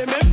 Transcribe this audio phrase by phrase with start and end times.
[0.00, 0.29] Amen.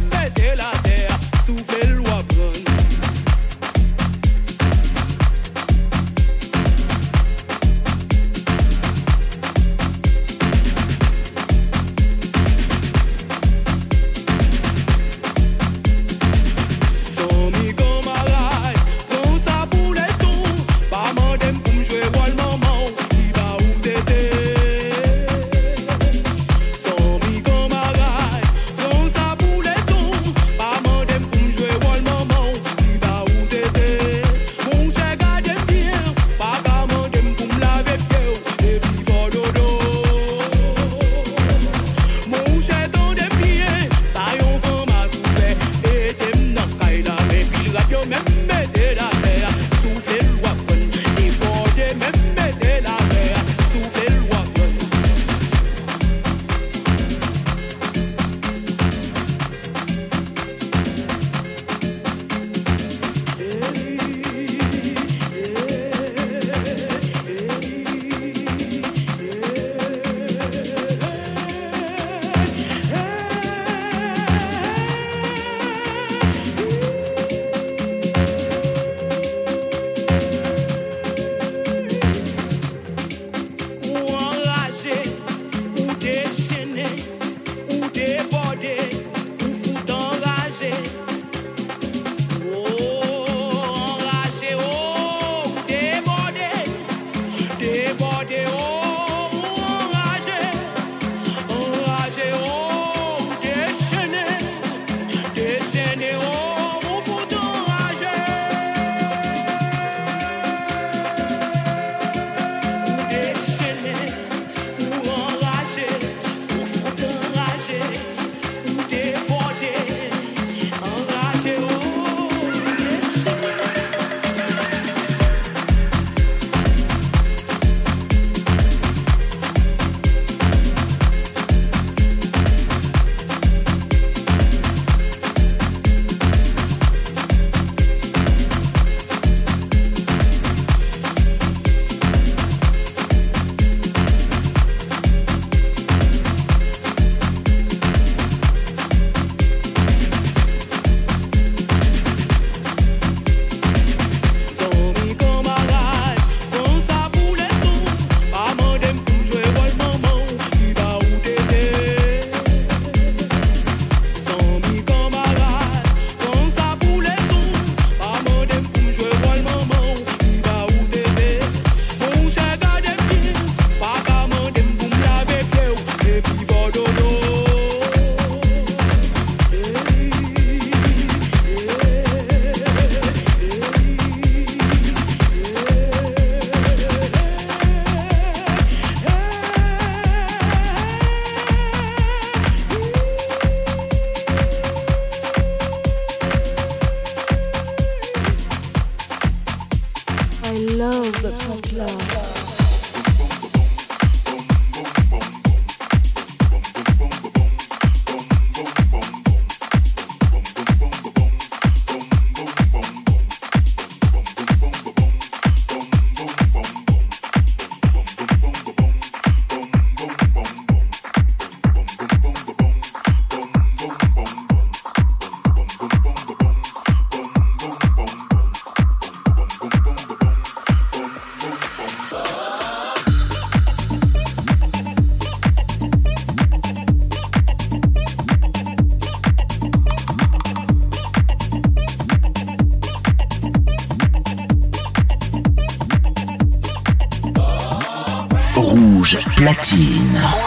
[249.68, 250.47] Platine.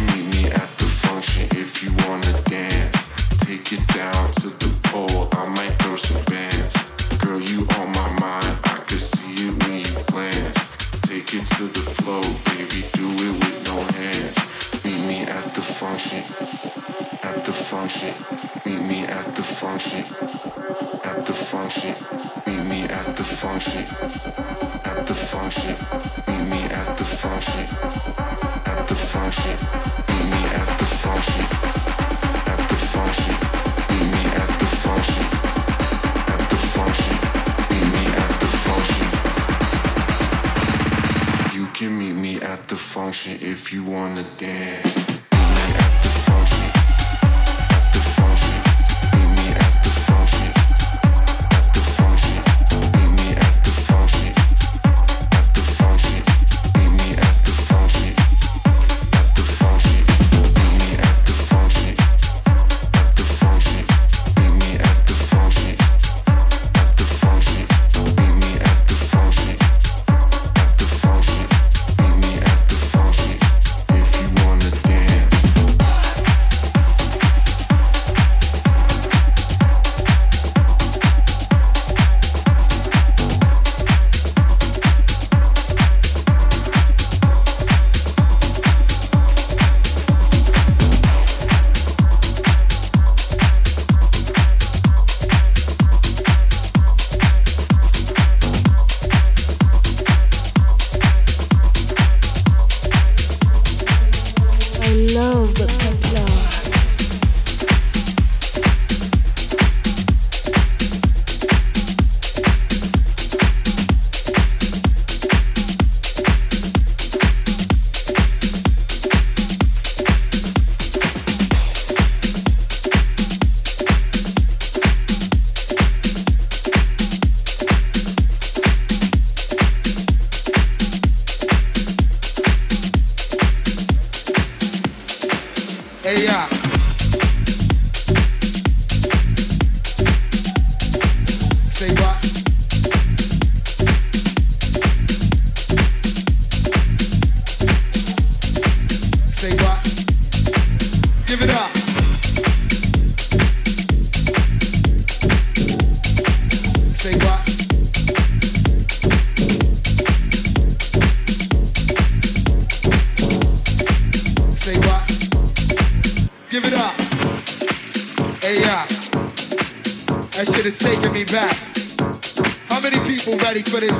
[43.51, 44.90] if you wanna dance.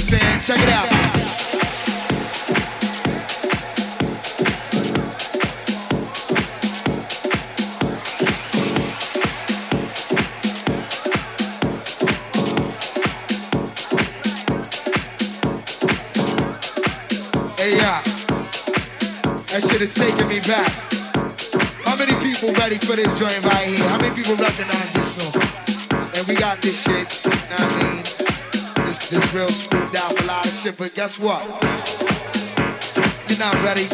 [0.00, 0.40] saying?
[0.40, 1.10] Check it out.
[19.60, 20.70] That shit is taking me back.
[21.84, 23.88] How many people ready for this joint right here?
[23.88, 25.34] How many people recognize this song?
[26.14, 27.79] And we got this shit.
[29.10, 31.42] This real screwed out melodic shit, but guess what?
[33.28, 33.90] You're not ready.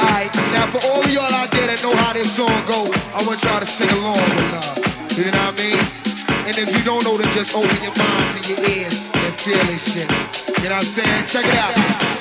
[0.00, 3.20] Alright, now for all of y'all out there that know how this song goes, I
[3.28, 4.80] want y'all to sing along with love.
[5.20, 5.78] You know what I mean?
[6.48, 9.60] And if you don't know, then just open your minds and your ears and feel
[9.68, 10.08] this shit.
[10.08, 11.26] You know what I'm saying?
[11.26, 12.13] Check it out.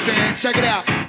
[0.00, 0.34] Saying?
[0.34, 0.99] Check it out.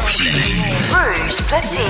[0.00, 1.84] Rouge platine.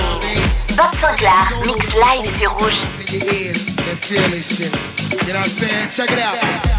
[0.75, 2.81] Bob Sinclair, mix live sur Rouge.
[3.11, 3.19] You
[5.27, 5.89] know what I'm saying?
[5.91, 6.78] Check it out.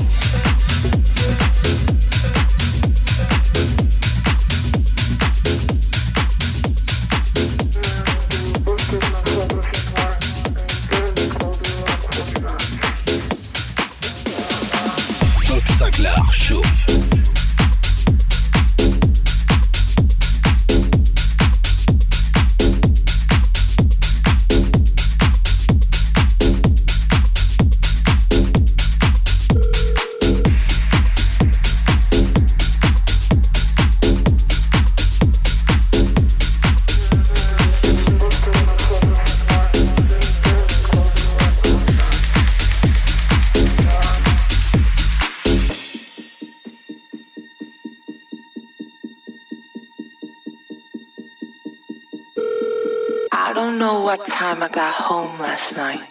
[54.61, 56.07] Time I got home last night.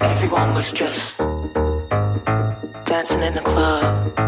[0.00, 1.18] Everyone was just
[2.86, 4.23] dancing in the club.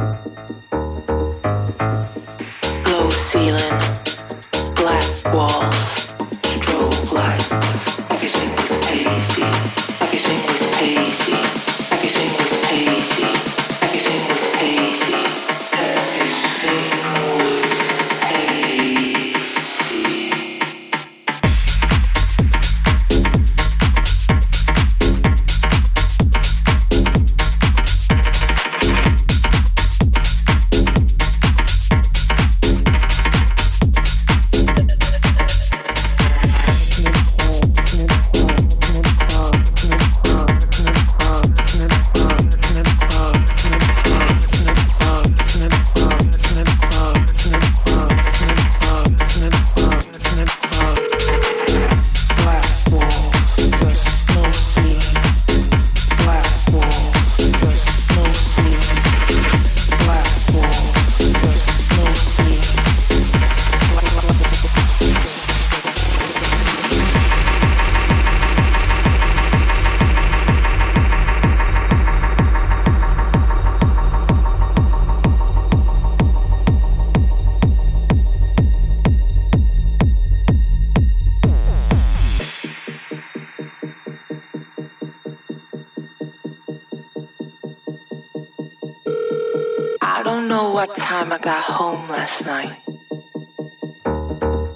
[90.77, 92.77] What time I got home last night.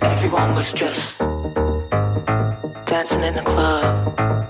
[0.01, 1.19] Everyone was just
[2.87, 4.50] dancing in the club.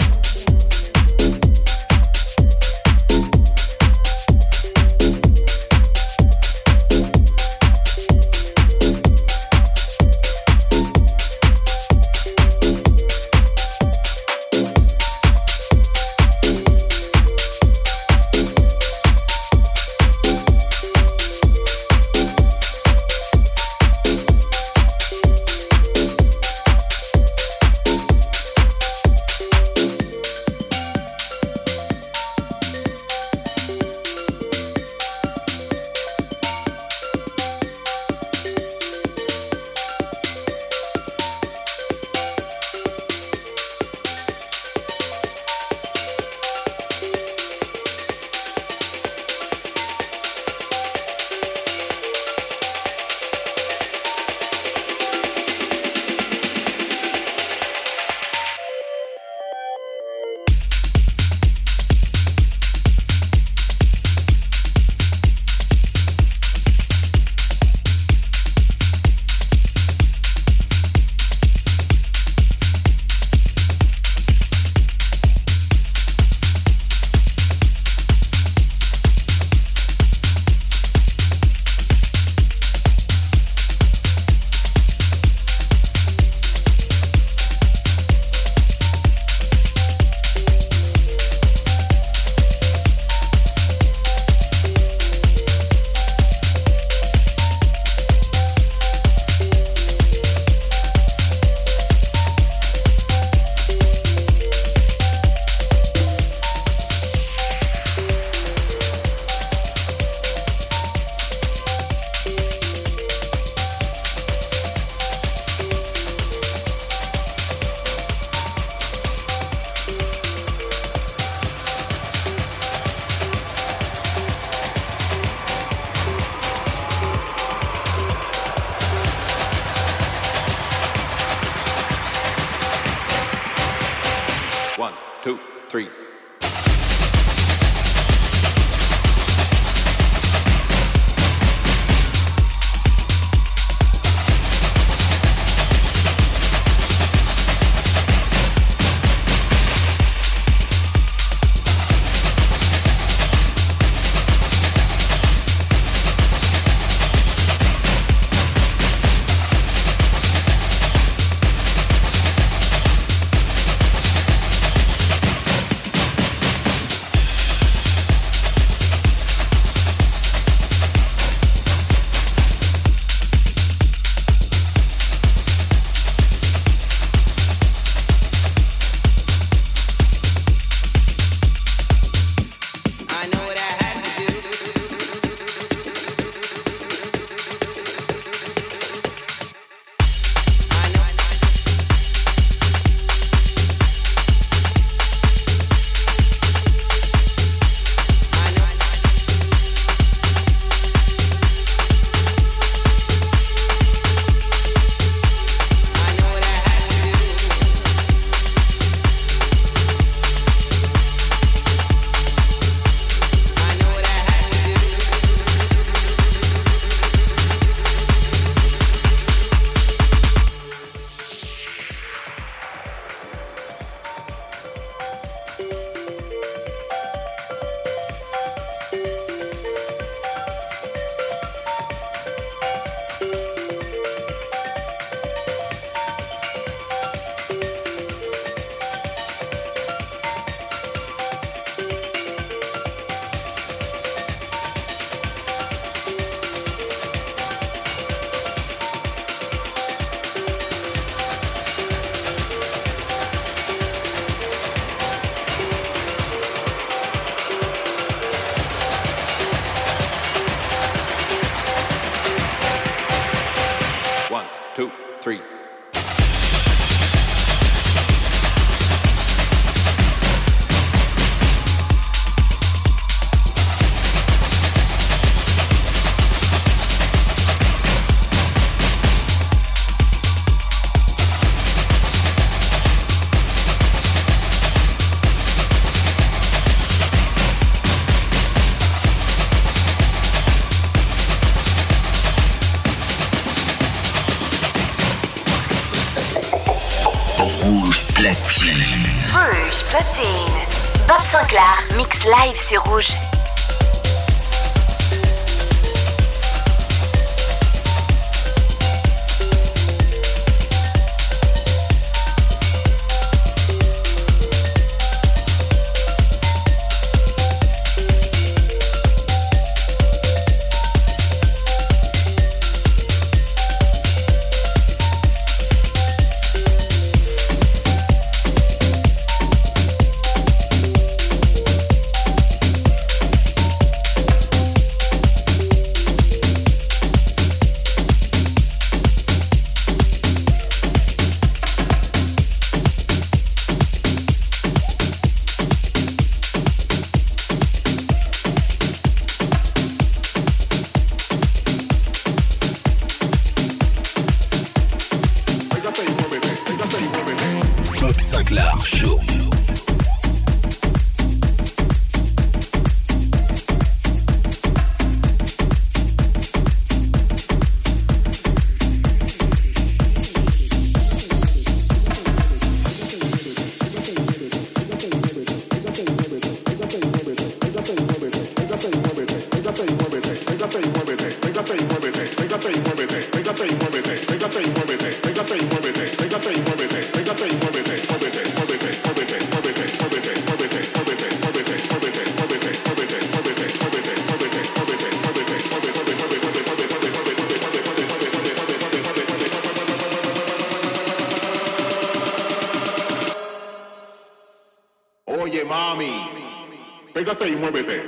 [302.25, 303.20] Live, c'est rouge.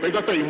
[0.04, 0.43] Exatamente.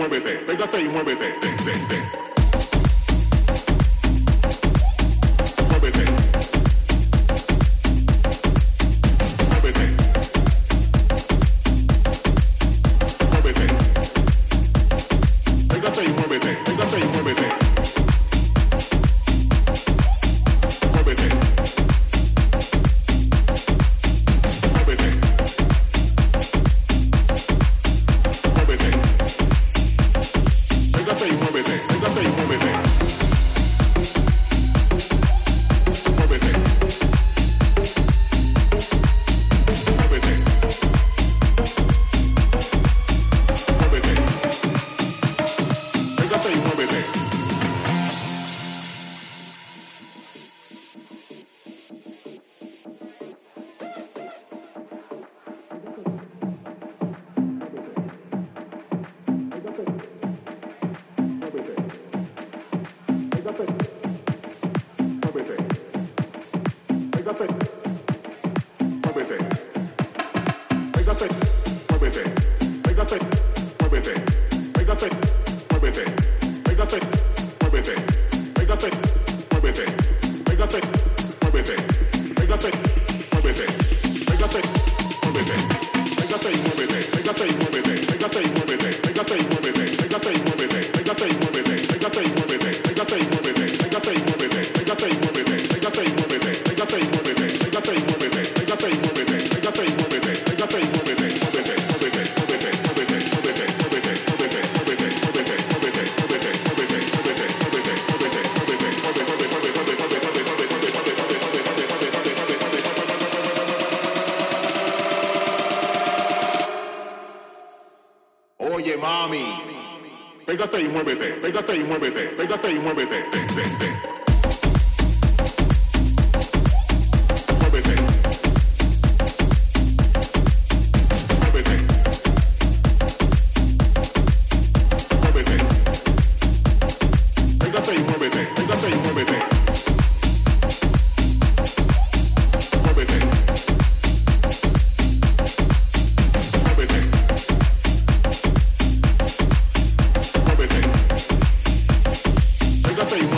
[121.76, 122.23] y muévete.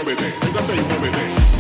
[0.06, 1.55] muévete, levanta y muévete.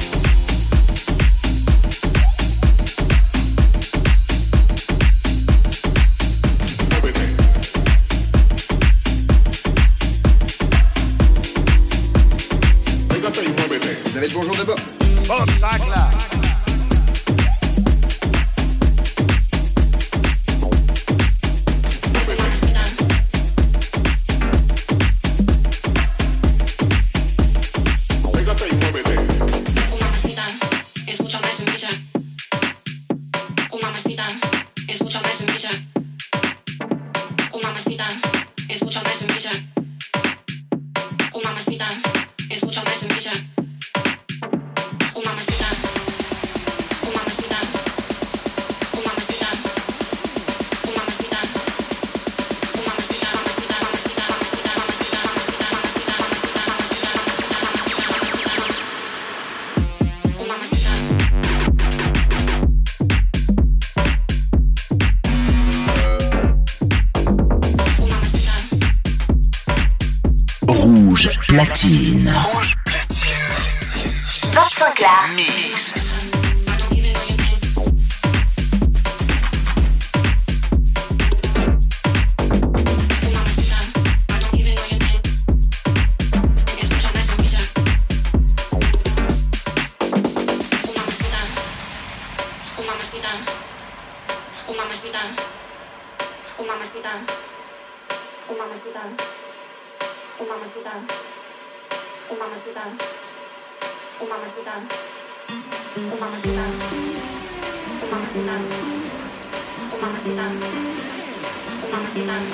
[112.16, 112.53] Thank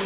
[0.00, 0.05] you.